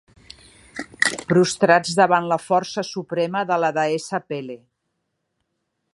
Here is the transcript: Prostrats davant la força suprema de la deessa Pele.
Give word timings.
Prostrats 1.33 1.93
davant 1.99 2.29
la 2.33 2.39
força 2.45 2.85
suprema 2.93 3.45
de 3.53 3.61
la 3.65 3.73
deessa 3.79 4.25
Pele. 4.33 4.57